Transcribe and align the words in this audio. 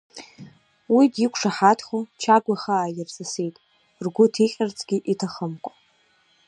Уи 0.95 1.05
диқәшаҳаҭхо, 1.13 1.99
Чагә 2.21 2.49
ихы 2.53 2.71
ааирҵысит, 2.75 3.55
ргәы 4.05 4.25
ҭиҟьарцгьы 4.33 4.97
иҭахымкәа. 5.11 5.71